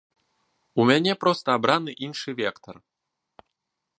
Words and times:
У 0.83 0.85
мяне 0.91 1.13
проста 1.25 1.47
абраны 1.59 1.91
іншы 2.09 2.29
вектар. 2.41 2.75